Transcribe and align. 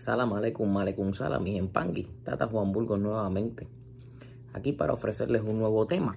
Salam 0.00 0.32
aleikum, 0.32 0.74
aleikum 0.78 1.12
salam, 1.12 1.44
mis. 1.44 2.08
Tata 2.24 2.46
Juan 2.48 2.72
Burgos 2.72 2.98
nuevamente. 2.98 3.68
Aquí 4.54 4.72
para 4.72 4.94
ofrecerles 4.94 5.42
un 5.42 5.58
nuevo 5.58 5.86
tema. 5.86 6.16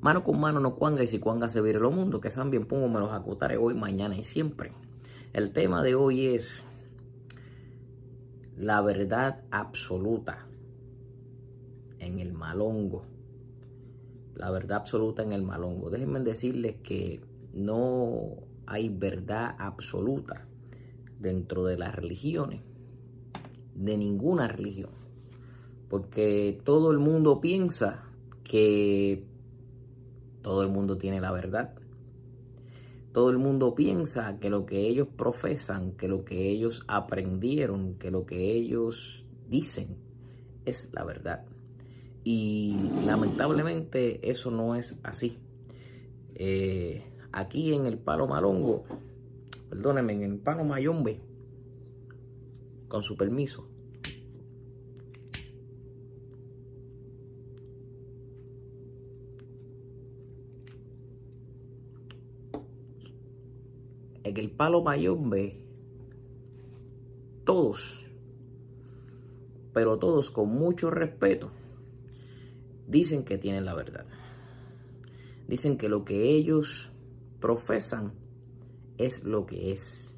Mano 0.00 0.22
con 0.22 0.38
mano 0.38 0.60
no 0.60 0.76
cuanga 0.76 1.02
y 1.02 1.08
si 1.08 1.18
cuanga 1.18 1.48
se 1.48 1.60
vire 1.60 1.80
lo 1.80 1.90
mundo. 1.90 2.20
Que 2.20 2.30
sean 2.30 2.52
bien 2.52 2.66
pongo 2.66 2.88
me 2.88 3.00
los 3.00 3.10
acotaré 3.10 3.56
hoy, 3.56 3.74
mañana 3.74 4.16
y 4.16 4.22
siempre. 4.22 4.70
El 5.32 5.52
tema 5.52 5.82
de 5.82 5.96
hoy 5.96 6.26
es 6.26 6.64
la 8.56 8.80
verdad 8.82 9.42
absoluta 9.50 10.46
en 11.98 12.20
el 12.20 12.34
malongo. 12.34 13.04
La 14.36 14.52
verdad 14.52 14.78
absoluta 14.78 15.24
en 15.24 15.32
el 15.32 15.42
malongo. 15.42 15.90
Déjenme 15.90 16.20
decirles 16.20 16.76
que 16.84 17.20
no 17.52 18.36
hay 18.68 18.90
verdad 18.90 19.56
absoluta 19.58 20.46
dentro 21.22 21.64
de 21.64 21.78
las 21.78 21.94
religiones, 21.94 22.60
de 23.74 23.96
ninguna 23.96 24.48
religión, 24.48 24.90
porque 25.88 26.60
todo 26.64 26.90
el 26.90 26.98
mundo 26.98 27.40
piensa 27.40 28.04
que 28.42 29.24
todo 30.42 30.62
el 30.62 30.68
mundo 30.68 30.98
tiene 30.98 31.20
la 31.20 31.32
verdad. 31.32 31.74
Todo 33.12 33.30
el 33.30 33.38
mundo 33.38 33.74
piensa 33.74 34.38
que 34.40 34.50
lo 34.50 34.66
que 34.66 34.88
ellos 34.88 35.06
profesan, 35.16 35.92
que 35.92 36.08
lo 36.08 36.24
que 36.24 36.50
ellos 36.50 36.82
aprendieron, 36.88 37.94
que 37.94 38.10
lo 38.10 38.26
que 38.26 38.52
ellos 38.52 39.24
dicen 39.48 39.96
es 40.64 40.90
la 40.92 41.04
verdad. 41.04 41.44
Y 42.24 42.76
lamentablemente 43.04 44.30
eso 44.30 44.50
no 44.50 44.74
es 44.76 44.98
así. 45.02 45.38
Eh, 46.34 47.04
aquí 47.32 47.74
en 47.74 47.86
el 47.86 47.98
Palo 47.98 48.26
Malongo 48.26 48.84
perdónenme, 49.72 50.12
en 50.12 50.22
el 50.22 50.38
palo 50.38 50.64
Mayombe, 50.64 51.18
con 52.88 53.02
su 53.02 53.16
permiso. 53.16 53.66
En 64.22 64.36
el 64.36 64.50
palo 64.50 64.82
Mayombe, 64.82 65.56
todos, 67.44 68.10
pero 69.72 69.98
todos 69.98 70.30
con 70.30 70.50
mucho 70.50 70.90
respeto, 70.90 71.50
dicen 72.86 73.24
que 73.24 73.38
tienen 73.38 73.64
la 73.64 73.72
verdad. 73.72 74.04
Dicen 75.48 75.78
que 75.78 75.88
lo 75.88 76.04
que 76.04 76.36
ellos 76.36 76.90
profesan 77.40 78.21
es 78.98 79.24
lo 79.24 79.46
que 79.46 79.72
es. 79.72 80.16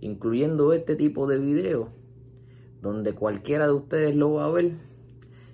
Incluyendo 0.00 0.72
este 0.72 0.96
tipo 0.96 1.26
de 1.26 1.38
video, 1.38 1.90
donde 2.82 3.14
cualquiera 3.14 3.66
de 3.66 3.72
ustedes 3.72 4.14
lo 4.14 4.34
va 4.34 4.46
a 4.46 4.50
ver 4.50 4.78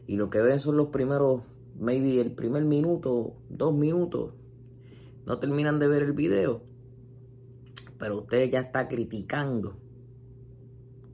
y 0.07 0.17
lo 0.17 0.31
que 0.31 0.41
ven 0.41 0.59
son 0.59 0.77
los 0.77 0.89
primeros, 0.89 1.43
maybe 1.79 2.21
el 2.21 2.33
primer 2.35 2.65
minuto, 2.65 3.37
dos 3.49 3.75
minutos, 3.75 4.35
no 5.25 5.39
terminan 5.39 5.79
de 5.79 5.89
ver 5.89 6.03
el 6.03 6.13
video, 6.13 6.63
pero 7.99 8.19
usted 8.21 8.51
ya 8.51 8.61
está 8.61 8.89
criticando 8.89 9.77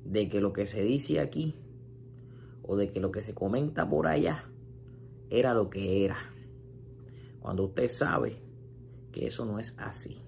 de 0.04 0.28
que 0.28 0.40
lo 0.40 0.52
que 0.52 0.64
se 0.64 0.82
dice 0.82 1.20
aquí 1.20 1.54
o 2.62 2.76
de 2.76 2.90
que 2.90 3.00
lo 3.00 3.10
que 3.10 3.20
se 3.20 3.34
comenta 3.34 3.88
por 3.88 4.06
allá 4.06 4.44
era 5.30 5.52
lo 5.52 5.68
que 5.68 6.04
era. 6.04 6.16
Cuando 7.40 7.64
usted 7.64 7.88
sabe 7.88 8.40
que 9.12 9.26
eso 9.26 9.44
no 9.44 9.58
es 9.58 9.74
así. 9.78 10.27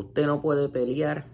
Usted 0.00 0.26
no 0.26 0.40
puede 0.40 0.70
pelear 0.70 1.26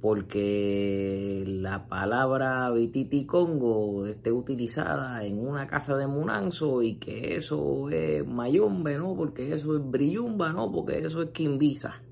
porque 0.00 1.44
la 1.46 1.86
palabra 1.86 2.68
Vititi 2.70 3.26
Congo 3.26 4.06
esté 4.06 4.32
utilizada 4.32 5.24
en 5.24 5.38
una 5.38 5.68
casa 5.68 5.96
de 5.96 6.08
Munanzo 6.08 6.82
y 6.82 6.96
que 6.96 7.36
eso 7.36 7.88
es 7.90 8.26
Mayombe, 8.26 8.96
¿no? 8.98 9.14
Porque 9.14 9.54
eso 9.54 9.76
es 9.76 9.90
Brillumba, 9.90 10.52
¿no? 10.52 10.72
Porque 10.72 10.98
eso 10.98 11.22
es 11.22 11.30
Quimbisa. 11.30 12.02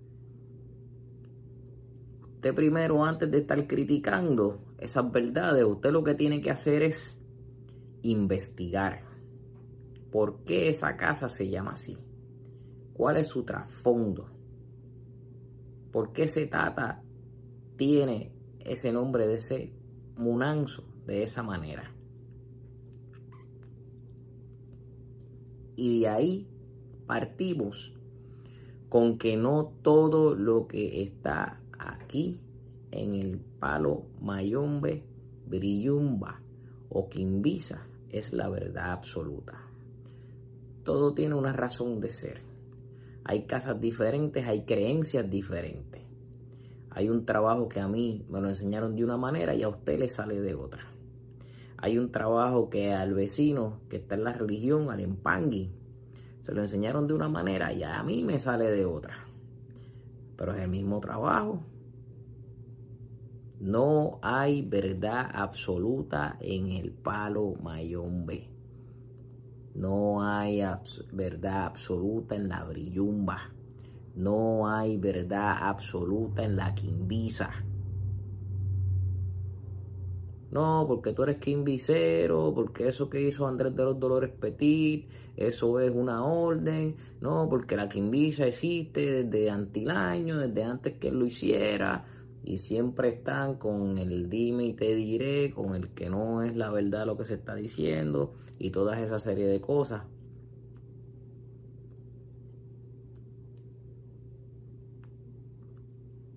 Usted 2.35 2.55
primero, 2.55 3.05
antes 3.05 3.29
de 3.31 3.39
estar 3.39 3.67
criticando 3.67 4.61
esas 4.79 5.11
verdades, 5.11 5.65
usted 5.65 5.91
lo 5.91 6.05
que 6.05 6.15
tiene 6.15 6.41
que 6.41 6.53
hacer 6.53 6.83
es 6.85 7.19
investigar. 8.03 9.03
¿Por 10.13 10.45
qué 10.45 10.69
esa 10.69 10.97
casa 10.97 11.29
se 11.29 11.49
llama 11.49 11.73
así? 11.73 11.99
¿Cuál 12.93 13.17
es 13.17 13.27
su 13.27 13.43
trasfondo? 13.45 14.38
¿Por 15.99 16.13
qué 16.13 16.23
ese 16.23 16.47
tata 16.47 17.03
tiene 17.75 18.31
ese 18.61 18.93
nombre 18.93 19.27
de 19.27 19.35
ese 19.35 19.73
munanzo 20.17 20.85
de 21.05 21.25
esa 21.25 21.43
manera? 21.43 21.93
Y 25.75 26.03
de 26.03 26.09
ahí 26.09 26.49
partimos 27.05 27.93
con 28.89 29.19
que 29.19 29.37
no 29.37 29.73
todo 29.83 30.37
lo 30.37 30.69
que 30.69 31.03
está 31.03 31.61
aquí 31.77 32.41
en 32.93 33.17
el 33.17 33.41
palo 33.59 34.05
Mayombe, 34.21 35.03
Brillumba 35.49 36.41
o 36.91 37.09
Quimbisa 37.09 37.89
es 38.09 38.33
la 38.33 38.49
verdad 38.49 38.93
absoluta. 38.93 39.69
Todo 40.85 41.13
tiene 41.13 41.35
una 41.35 41.53
razón 41.53 41.99
de 41.99 42.11
ser. 42.11 42.41
Hay 43.25 43.43
casas 43.47 43.81
diferentes, 43.81 44.47
hay 44.47 44.65
creencias 44.65 45.29
diferentes. 45.29 46.03
Hay 46.91 47.09
un 47.11 47.25
trabajo 47.25 47.69
que 47.69 47.81
a 47.81 47.89
mí 47.89 48.25
me 48.29 48.41
lo 48.41 48.49
enseñaron 48.49 48.97
de 48.97 49.05
una 49.05 49.17
manera 49.17 49.55
y 49.55 49.63
a 49.63 49.69
usted 49.69 49.99
le 49.99 50.09
sale 50.09 50.41
de 50.41 50.55
otra. 50.55 50.85
Hay 51.77 51.97
un 51.97 52.11
trabajo 52.11 52.71
que 52.71 52.93
al 52.93 53.15
vecino 53.15 53.81
que 53.89 53.97
está 53.97 54.17
en 54.17 54.25
la 54.25 54.33
religión, 54.33 54.91
al 54.91 55.01
empangui, 55.01 55.71
se 56.43 56.53
lo 56.53 56.63
enseñaron 56.63 57.07
de 57.07 57.15
una 57.15 57.29
manera 57.29 57.73
y 57.73 57.85
a 57.85 58.03
mí 58.03 58.25
me 58.25 58.39
sale 58.41 58.71
de 58.71 58.85
otra. 58.85 59.27
Pero 60.37 60.55
es 60.55 60.63
el 60.63 60.71
mismo 60.71 60.99
trabajo. 60.99 61.63
No 63.61 64.19
hay 64.23 64.63
verdad 64.63 65.31
absoluta 65.33 66.37
en 66.41 66.69
el 66.69 66.91
palo 66.91 67.55
mayombe. 67.63 68.49
No 69.75 70.23
hay 70.23 70.63
verdad 71.13 71.67
absoluta 71.67 72.35
en 72.35 72.49
la 72.49 72.65
brillumba. 72.65 73.53
No 74.17 74.69
hay 74.69 74.97
verdad 74.97 75.57
absoluta 75.61 76.43
en 76.43 76.57
la 76.57 76.75
quimbisa. 76.75 77.51
No, 80.51 80.87
porque 80.89 81.13
tú 81.13 81.23
eres 81.25 81.37
quimbicero, 81.37 82.53
porque 82.55 82.89
eso 82.89 83.11
que 83.11 83.21
hizo 83.21 83.47
Andrés 83.47 83.77
de 83.77 83.85
los 83.85 84.01
Dolores 84.01 84.31
Petit, 84.31 85.07
eso 85.37 85.79
es 85.79 85.91
una 85.95 86.25
orden. 86.25 86.97
No, 87.21 87.47
porque 87.49 87.77
la 87.77 87.89
quimbisa 87.89 88.47
existe 88.47 89.25
desde 89.25 89.51
antilaño, 89.51 90.39
desde 90.39 90.65
antes 90.65 90.95
que 90.95 91.09
él 91.09 91.19
lo 91.19 91.27
hiciera 91.27 92.05
y 92.49 92.57
siempre 92.57 93.11
están 93.11 93.57
con 93.57 93.99
el 93.99 94.31
dime 94.31 94.65
y 94.65 94.73
te 94.73 94.95
diré, 94.95 95.51
con 95.51 95.75
el 95.75 95.91
que 95.91 96.09
no 96.09 96.43
es 96.43 96.57
la 96.57 96.71
verdad 96.71 97.05
lo 97.05 97.15
que 97.19 97.27
se 97.27 97.35
está 97.35 97.55
diciendo 97.55 98.33
y 98.59 98.71
toda 98.71 98.99
esa 99.03 99.19
serie 99.19 99.47
de 99.47 99.61
cosas. 99.61 100.05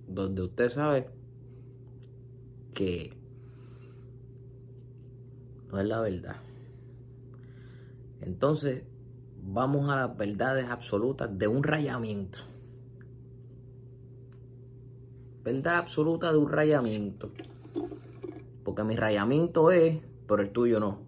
Donde 0.06 0.42
usted 0.42 0.68
sabe 0.68 1.08
que 2.74 3.18
no 5.72 5.80
es 5.80 5.88
la 5.88 6.02
verdad. 6.02 6.36
Entonces, 8.20 8.84
vamos 9.42 9.90
a 9.90 9.96
las 9.96 10.18
verdades 10.18 10.66
absolutas 10.70 11.30
de 11.38 11.48
un 11.48 11.64
rayamiento 11.64 12.40
verdad 15.44 15.78
absoluta 15.78 16.32
de 16.32 16.38
un 16.38 16.50
rayamiento. 16.50 17.32
Porque 18.64 18.84
mi 18.84 18.96
rayamiento 18.96 19.72
es, 19.72 20.02
pero 20.28 20.42
el 20.42 20.52
tuyo 20.52 20.80
no. 20.80 21.00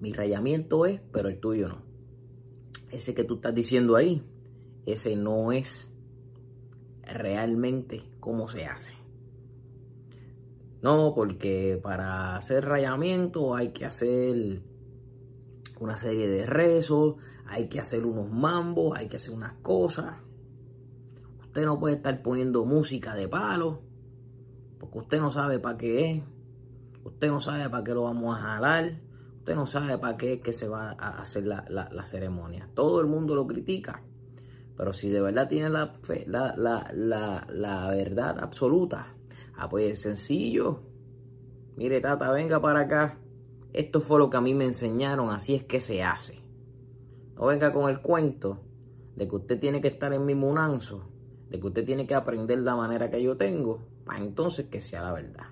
Mi 0.00 0.12
rayamiento 0.12 0.86
es, 0.86 1.00
pero 1.12 1.28
el 1.28 1.38
tuyo 1.38 1.68
no. 1.68 1.82
Ese 2.90 3.14
que 3.14 3.24
tú 3.24 3.36
estás 3.36 3.54
diciendo 3.54 3.96
ahí, 3.96 4.22
ese 4.86 5.16
no 5.16 5.52
es 5.52 5.90
realmente 7.02 8.02
cómo 8.20 8.48
se 8.48 8.66
hace. 8.66 8.94
No, 10.82 11.12
porque 11.14 11.78
para 11.80 12.36
hacer 12.36 12.64
rayamiento 12.64 13.54
hay 13.54 13.68
que 13.68 13.84
hacer 13.84 14.62
una 15.78 15.96
serie 15.96 16.26
de 16.26 16.46
rezos, 16.46 17.16
hay 17.52 17.68
que 17.68 17.80
hacer 17.80 18.06
unos 18.06 18.30
mambos, 18.30 18.96
hay 18.98 19.08
que 19.08 19.16
hacer 19.16 19.34
unas 19.34 19.52
cosas. 19.62 20.16
Usted 21.42 21.66
no 21.66 21.78
puede 21.78 21.96
estar 21.96 22.22
poniendo 22.22 22.64
música 22.64 23.14
de 23.14 23.28
palo, 23.28 23.82
porque 24.80 24.98
usted 24.98 25.20
no 25.20 25.30
sabe 25.30 25.58
para 25.58 25.76
qué 25.76 26.10
es. 26.10 26.22
Usted 27.04 27.28
no 27.28 27.40
sabe 27.40 27.68
para 27.68 27.84
qué 27.84 27.92
lo 27.92 28.04
vamos 28.04 28.34
a 28.38 28.40
jalar. 28.40 29.00
Usted 29.36 29.54
no 29.54 29.66
sabe 29.66 29.98
para 29.98 30.16
qué 30.16 30.34
es 30.34 30.40
que 30.40 30.54
se 30.54 30.66
va 30.66 30.92
a 30.92 31.20
hacer 31.20 31.46
la, 31.46 31.66
la 31.68 32.04
ceremonia. 32.04 32.70
Todo 32.72 33.00
el 33.02 33.06
mundo 33.06 33.34
lo 33.34 33.46
critica, 33.46 34.02
Pero 34.74 34.92
si 34.94 35.10
de 35.10 35.20
verdad 35.20 35.46
tiene 35.46 35.68
la, 35.68 35.92
la, 36.26 36.54
la, 36.56 37.46
la, 37.50 37.90
verdad 37.90 38.38
absoluta, 38.38 39.14
ah, 39.56 39.68
pues 39.68 39.90
es 39.90 40.02
sencillo. 40.02 40.84
Mire, 41.76 42.00
tata, 42.00 42.32
venga 42.32 42.60
para 42.62 42.80
acá. 42.80 43.18
Esto 43.74 44.00
fue 44.00 44.18
lo 44.18 44.30
que 44.30 44.38
a 44.38 44.40
mí 44.40 44.54
me 44.54 44.64
enseñaron, 44.64 45.28
así 45.30 45.54
es 45.54 45.64
que 45.64 45.80
se 45.80 46.02
hace. 46.02 46.41
No 47.36 47.46
venga 47.46 47.72
con 47.72 47.88
el 47.90 48.00
cuento 48.00 48.60
de 49.16 49.28
que 49.28 49.36
usted 49.36 49.58
tiene 49.58 49.80
que 49.80 49.88
estar 49.88 50.12
en 50.12 50.24
mi 50.24 50.34
munanzo, 50.34 51.04
de 51.50 51.60
que 51.60 51.66
usted 51.66 51.84
tiene 51.84 52.06
que 52.06 52.14
aprender 52.14 52.58
la 52.60 52.76
manera 52.76 53.10
que 53.10 53.22
yo 53.22 53.36
tengo, 53.36 53.80
para 54.04 54.18
entonces 54.18 54.66
que 54.66 54.80
sea 54.80 55.02
la 55.02 55.12
verdad. 55.12 55.46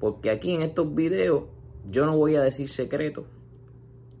Porque 0.00 0.30
aquí 0.30 0.52
en 0.52 0.62
estos 0.62 0.94
videos 0.94 1.44
yo 1.86 2.06
no 2.06 2.16
voy 2.16 2.36
a 2.36 2.42
decir 2.42 2.68
secretos, 2.68 3.26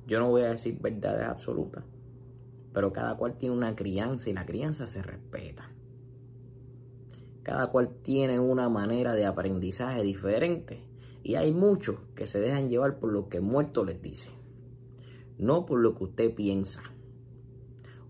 yo 0.06 0.20
no 0.20 0.28
voy 0.28 0.42
a 0.42 0.50
decir 0.50 0.78
verdades 0.80 1.26
absolutas, 1.26 1.84
pero 2.72 2.92
cada 2.92 3.16
cual 3.16 3.36
tiene 3.36 3.56
una 3.56 3.74
crianza 3.74 4.30
y 4.30 4.32
la 4.32 4.46
crianza 4.46 4.86
se 4.86 5.02
respeta. 5.02 5.68
Cada 7.42 7.68
cual 7.68 7.96
tiene 8.02 8.38
una 8.38 8.68
manera 8.68 9.14
de 9.14 9.26
aprendizaje 9.26 10.02
diferente 10.02 10.84
y 11.22 11.34
hay 11.34 11.52
muchos 11.52 11.96
que 12.14 12.26
se 12.26 12.40
dejan 12.40 12.68
llevar 12.68 12.98
por 12.98 13.12
lo 13.12 13.28
que 13.28 13.40
muerto 13.40 13.84
les 13.84 14.00
dice, 14.00 14.30
no 15.38 15.66
por 15.66 15.80
lo 15.80 15.94
que 15.94 16.04
usted 16.04 16.34
piensa 16.34 16.82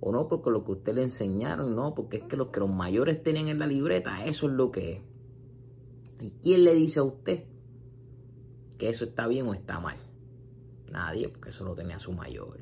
o 0.04 0.10
no 0.10 0.26
porque 0.26 0.50
lo 0.50 0.64
que 0.64 0.72
usted 0.72 0.94
le 0.94 1.02
enseñaron, 1.02 1.76
no, 1.76 1.94
porque 1.94 2.16
es 2.16 2.24
que 2.24 2.36
lo 2.36 2.50
que 2.50 2.58
los 2.58 2.68
mayores 2.68 3.22
tienen 3.22 3.46
en 3.46 3.60
la 3.60 3.68
libreta, 3.68 4.24
eso 4.24 4.48
es 4.48 4.52
lo 4.52 4.72
que 4.72 4.94
es. 4.94 5.00
¿Y 6.20 6.30
quién 6.42 6.64
le 6.64 6.74
dice 6.74 6.98
a 6.98 7.04
usted 7.04 7.44
que 8.78 8.88
eso 8.88 9.04
está 9.04 9.28
bien 9.28 9.46
o 9.46 9.54
está 9.54 9.78
mal? 9.78 9.96
Nadie, 10.90 11.28
porque 11.28 11.50
eso 11.50 11.64
lo 11.64 11.76
tenía 11.76 12.00
su 12.00 12.10
mayor. 12.12 12.58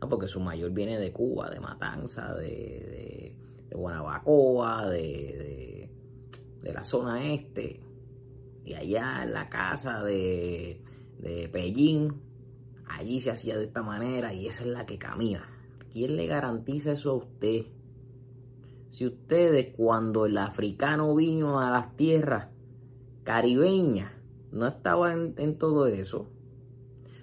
No, 0.00 0.08
porque 0.08 0.26
su 0.26 0.40
mayor 0.40 0.72
viene 0.72 0.98
de 0.98 1.12
Cuba, 1.12 1.48
de 1.48 1.60
Matanza, 1.60 2.34
de, 2.34 3.36
de, 3.68 3.76
Guanabacoa, 3.76 4.88
de, 4.88 5.90
de, 6.60 6.72
la 6.72 6.82
zona 6.82 7.32
este. 7.32 7.80
Y 8.64 8.74
allá 8.74 9.22
en 9.22 9.32
la 9.32 9.48
casa 9.48 10.02
de, 10.02 10.82
de 11.18 11.48
Pellín, 11.48 12.20
allí 12.96 13.20
se 13.20 13.30
hacía 13.30 13.56
de 13.56 13.64
esta 13.64 13.82
manera 13.82 14.32
y 14.32 14.46
esa 14.46 14.64
es 14.64 14.70
la 14.70 14.86
que 14.86 14.98
camina. 14.98 15.48
¿Quién 15.92 16.16
le 16.16 16.26
garantiza 16.26 16.92
eso 16.92 17.10
a 17.10 17.14
usted? 17.14 17.66
Si 18.88 19.06
ustedes 19.06 19.74
cuando 19.76 20.26
el 20.26 20.36
africano 20.38 21.14
vino 21.14 21.60
a 21.60 21.70
las 21.70 21.96
tierras 21.96 22.48
caribeñas 23.24 24.12
no 24.52 24.66
estaban 24.66 25.34
en, 25.36 25.58
todo 25.58 25.86
eso, 25.86 26.26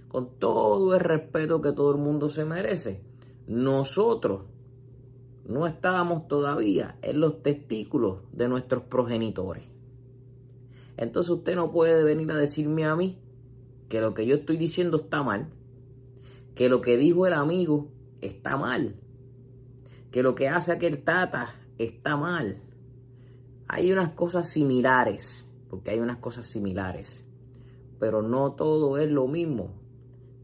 con 0.08 0.40
todo 0.40 0.94
el 0.96 1.02
respeto 1.02 1.62
que 1.62 1.74
todo 1.74 1.92
el 1.92 1.98
mundo 1.98 2.30
se 2.30 2.46
merece, 2.46 3.04
nosotros 3.48 4.44
no 5.46 5.68
estábamos 5.68 6.28
todavía 6.28 6.98
en 7.02 7.20
los 7.20 7.42
testículos 7.42 8.20
de 8.32 8.48
nuestros 8.48 8.84
progenitores. 8.84 9.64
Entonces 10.96 11.30
usted 11.30 11.56
no 11.56 11.72
puede 11.72 12.04
venir 12.04 12.32
a 12.32 12.36
decirme 12.38 12.86
a 12.86 12.96
mí 12.96 13.18
que 13.90 14.02
lo 14.02 14.14
que 14.14 14.26
yo 14.26 14.36
estoy 14.36 14.58
diciendo 14.58 14.98
está 14.98 15.24
mal, 15.24 15.50
que 16.56 16.70
lo 16.70 16.82
que 16.82 16.98
dijo 16.98 17.26
el 17.28 17.34
amigo 17.34 17.92
está 18.22 18.58
mal. 18.58 18.96
Que 20.12 20.24
lo 20.24 20.36
que 20.36 20.50
hace 20.50 20.72
aquel 20.72 21.04
tata 21.04 21.56
está 21.78 22.18
mal. 22.18 22.62
Hay 23.68 23.92
unas 23.92 24.12
cosas 24.14 24.50
similares, 24.50 25.48
porque 25.70 25.92
hay 25.92 26.00
unas 26.00 26.18
cosas 26.18 26.48
similares, 26.48 27.26
pero 28.00 28.22
no 28.22 28.54
todo 28.54 28.98
es 28.98 29.10
lo 29.10 29.28
mismo. 29.28 29.74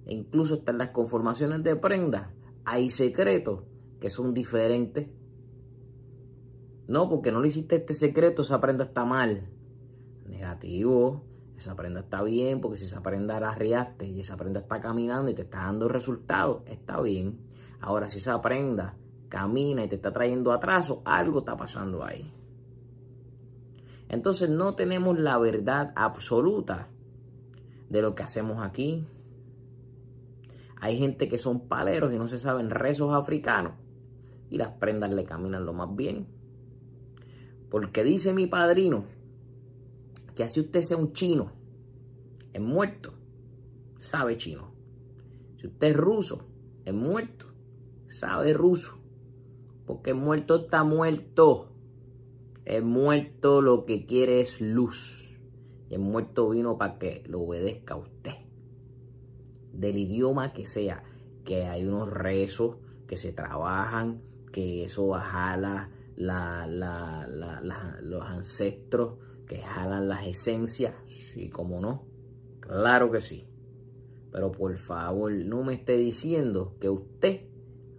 E 0.05 0.13
incluso 0.13 0.55
hasta 0.55 0.71
en 0.71 0.79
las 0.79 0.89
conformaciones 0.89 1.63
de 1.63 1.75
prenda 1.77 2.33
hay 2.65 2.89
secretos 2.89 3.63
que 3.99 4.09
son 4.09 4.33
diferentes. 4.33 5.07
No, 6.87 7.09
porque 7.09 7.31
no 7.31 7.39
le 7.41 7.47
hiciste 7.47 7.77
este 7.77 7.93
secreto, 7.93 8.41
esa 8.41 8.59
prenda 8.59 8.83
está 8.83 9.05
mal. 9.05 9.47
Negativo. 10.27 11.23
Esa 11.63 11.77
prenda 11.77 12.01
está 12.01 12.21
bien, 12.23 12.59
porque 12.59 12.75
si 12.75 12.83
esa 12.83 13.01
prenda 13.01 13.39
la 13.39 13.55
riaste 13.55 14.05
y 14.05 14.19
esa 14.19 14.35
prenda 14.35 14.59
está 14.59 14.81
caminando 14.81 15.31
y 15.31 15.33
te 15.33 15.43
está 15.43 15.59
dando 15.59 15.87
resultados, 15.87 16.61
está 16.65 16.99
bien. 16.99 17.39
Ahora, 17.79 18.09
si 18.09 18.17
esa 18.17 18.41
prenda 18.41 18.97
camina 19.29 19.85
y 19.85 19.87
te 19.87 19.95
está 19.95 20.11
trayendo 20.11 20.51
atraso, 20.51 21.01
algo 21.05 21.39
está 21.39 21.55
pasando 21.55 22.03
ahí. 22.03 22.33
Entonces 24.09 24.49
no 24.49 24.75
tenemos 24.75 25.17
la 25.17 25.37
verdad 25.37 25.93
absoluta 25.95 26.89
de 27.89 28.01
lo 28.01 28.13
que 28.13 28.23
hacemos 28.23 28.61
aquí. 28.61 29.07
Hay 30.81 30.97
gente 30.97 31.29
que 31.29 31.37
son 31.37 31.69
paleros 31.69 32.11
y 32.11 32.17
no 32.17 32.27
se 32.27 32.39
saben 32.39 32.71
rezos 32.71 33.13
africanos 33.13 33.75
y 34.49 34.57
las 34.57 34.71
prendas 34.79 35.13
le 35.13 35.23
caminan 35.23 35.65
lo 35.65 35.71
más 35.71 35.95
bien. 35.95 36.27
Porque 37.69 38.03
dice 38.03 38.33
mi 38.33 38.47
padrino 38.47 39.05
que 40.35 40.43
así 40.43 40.59
usted 40.59 40.81
sea 40.81 40.97
un 40.97 41.13
chino, 41.13 41.51
es 42.51 42.61
muerto, 42.61 43.13
sabe 43.97 44.37
chino. 44.37 44.73
Si 45.59 45.67
usted 45.67 45.87
es 45.87 45.97
ruso, 45.97 46.45
es 46.85 46.93
muerto, 46.93 47.47
sabe 48.07 48.53
ruso. 48.53 48.99
Porque 49.85 50.13
muerto 50.13 50.63
está 50.63 50.83
muerto. 50.83 51.69
El 52.65 52.83
muerto 52.83 53.61
lo 53.61 53.85
que 53.85 54.05
quiere 54.05 54.39
es 54.41 54.61
luz. 54.61 55.39
Y 55.89 55.95
el 55.95 56.01
muerto 56.01 56.49
vino 56.49 56.77
para 56.77 56.97
que 56.97 57.23
lo 57.27 57.41
obedezca 57.41 57.95
a 57.95 57.97
usted. 57.97 58.33
Del 59.73 59.97
idioma 59.97 60.53
que 60.53 60.65
sea. 60.65 61.03
Que 61.43 61.65
hay 61.65 61.85
unos 61.85 62.09
rezos 62.09 62.77
que 63.07 63.17
se 63.17 63.33
trabajan, 63.33 64.21
que 64.51 64.85
eso 64.85 65.11
jala 65.13 65.89
la, 66.15 66.67
los 68.01 68.23
ancestros, 68.23 69.17
que 69.47 69.61
jalan 69.61 70.07
las 70.07 70.25
esencias. 70.27 70.93
Sí, 71.07 71.49
como 71.49 71.79
no. 71.79 72.05
Claro 72.59 73.11
que 73.11 73.21
sí. 73.21 73.47
Pero 74.31 74.51
por 74.51 74.77
favor, 74.77 75.31
no 75.31 75.63
me 75.63 75.75
esté 75.75 75.97
diciendo 75.97 76.75
que 76.79 76.89
usted 76.89 77.41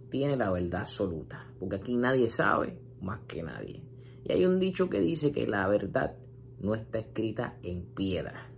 tiene 0.09 0.35
la 0.35 0.51
verdad 0.51 0.81
absoluta, 0.81 1.51
porque 1.59 1.77
aquí 1.77 1.95
nadie 1.95 2.27
sabe 2.27 2.79
más 3.01 3.21
que 3.27 3.43
nadie. 3.43 3.83
Y 4.23 4.31
hay 4.31 4.45
un 4.45 4.59
dicho 4.59 4.89
que 4.89 4.99
dice 4.99 5.31
que 5.31 5.47
la 5.47 5.67
verdad 5.67 6.17
no 6.59 6.75
está 6.75 6.99
escrita 6.99 7.57
en 7.63 7.85
piedra. 7.93 8.49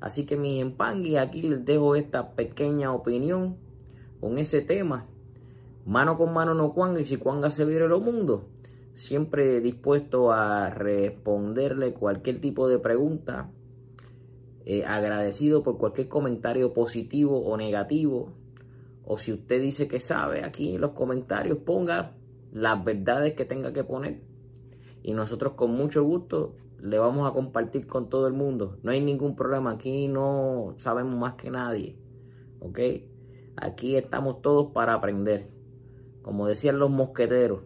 Así 0.00 0.26
que 0.26 0.36
mi 0.36 0.60
empangui, 0.60 1.16
aquí 1.16 1.42
les 1.42 1.64
dejo 1.64 1.96
esta 1.96 2.34
pequeña 2.34 2.92
opinión 2.92 3.56
con 4.20 4.38
ese 4.38 4.60
tema. 4.60 5.06
Mano 5.86 6.16
con 6.16 6.32
mano 6.32 6.54
no 6.54 6.72
cuanga 6.72 7.00
y 7.00 7.04
si 7.04 7.16
cuanga 7.16 7.50
se 7.50 7.64
viene 7.64 7.88
lo 7.88 8.00
mundo. 8.00 8.48
Siempre 8.94 9.60
dispuesto 9.60 10.32
a 10.32 10.70
responderle 10.70 11.94
cualquier 11.94 12.40
tipo 12.40 12.68
de 12.68 12.78
pregunta. 12.78 13.50
Eh, 14.64 14.84
agradecido 14.84 15.62
por 15.62 15.76
cualquier 15.76 16.08
comentario 16.08 16.72
positivo 16.72 17.44
o 17.44 17.56
negativo 17.56 18.32
o 19.06 19.18
si 19.18 19.32
usted 19.32 19.60
dice 19.60 19.86
que 19.86 20.00
sabe, 20.00 20.44
aquí 20.44 20.74
en 20.74 20.80
los 20.80 20.92
comentarios 20.92 21.58
ponga 21.58 22.14
las 22.52 22.82
verdades 22.84 23.34
que 23.34 23.44
tenga 23.44 23.72
que 23.72 23.84
poner. 23.84 24.22
Y 25.02 25.12
nosotros 25.12 25.52
con 25.54 25.72
mucho 25.72 26.02
gusto 26.02 26.56
le 26.80 26.98
vamos 26.98 27.28
a 27.28 27.34
compartir 27.34 27.86
con 27.86 28.08
todo 28.08 28.26
el 28.26 28.32
mundo. 28.32 28.78
No 28.82 28.92
hay 28.92 29.00
ningún 29.02 29.36
problema, 29.36 29.72
aquí 29.72 30.08
no 30.08 30.74
sabemos 30.78 31.18
más 31.18 31.34
que 31.34 31.50
nadie. 31.50 31.98
¿Ok? 32.60 32.78
Aquí 33.56 33.96
estamos 33.96 34.40
todos 34.40 34.72
para 34.72 34.94
aprender. 34.94 35.50
Como 36.22 36.46
decían 36.46 36.78
los 36.78 36.90
mosqueteros, 36.90 37.60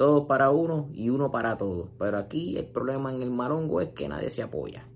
todos 0.00 0.24
para 0.24 0.48
uno 0.48 0.88
y 0.94 1.10
uno 1.10 1.30
para 1.30 1.58
todos. 1.58 1.90
Pero 1.98 2.16
aquí 2.16 2.56
el 2.56 2.64
problema 2.64 3.14
en 3.14 3.20
el 3.20 3.30
marongo 3.30 3.82
es 3.82 3.90
que 3.90 4.08
nadie 4.08 4.30
se 4.30 4.42
apoya. 4.42 4.88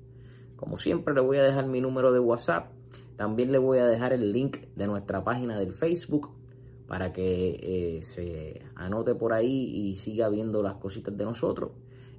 Como 0.56 0.78
siempre 0.78 1.12
le 1.12 1.20
voy 1.20 1.37
a 1.37 1.42
dejar 1.42 1.66
mi 1.66 1.82
número 1.82 2.11
de 2.11 2.20
WhatsApp 2.20 2.70
también 3.14 3.52
le 3.52 3.58
voy 3.58 3.80
a 3.80 3.87
dejar 3.87 4.14
el 4.14 4.32
link 4.32 4.56
de 4.75 4.87
nuestra 4.87 5.23
página 5.23 5.58
del 5.58 5.75
Facebook 5.75 6.30
para 6.88 7.12
que 7.12 7.99
eh, 7.99 8.02
se 8.02 8.62
anote 8.76 9.14
por 9.14 9.34
ahí 9.34 9.90
y 9.90 9.96
siga 9.96 10.30
viendo 10.30 10.62
las 10.62 10.76
cositas 10.76 11.14
de 11.14 11.25
nosotros. 11.25 11.73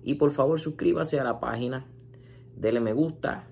Y 0.04 0.14
por 0.14 0.30
favor 0.30 0.60
suscríbase 0.60 1.20
a 1.20 1.24
la 1.24 1.40
página, 1.40 1.88
dele 2.56 2.82
me 2.82 2.94
gusta 2.94 3.48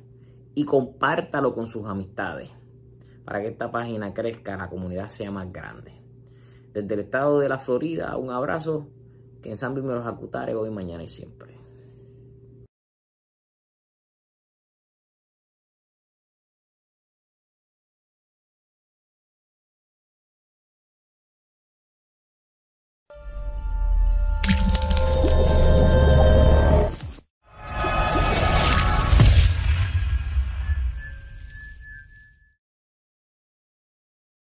y 0.54 0.64
compártalo 0.64 1.56
con 1.56 1.66
sus 1.66 1.88
amistades 1.88 2.52
para 3.26 3.42
que 3.42 3.48
esta 3.48 3.72
página 3.72 4.14
crezca, 4.14 4.56
la 4.56 4.70
comunidad 4.70 5.08
sea 5.08 5.32
más 5.32 5.52
grande. 5.52 5.92
Desde 6.72 6.94
el 6.94 7.00
estado 7.00 7.40
de 7.40 7.50
la 7.50 7.58
Florida, 7.58 8.16
un 8.18 8.30
abrazo, 8.30 8.88
que 9.44 9.50
en 9.50 9.58
San 9.58 9.76
me 9.84 9.94
los 9.94 10.08
hoy, 10.56 10.72
mañana 10.72 11.04
y 11.04 11.08
siempre. 11.08 11.53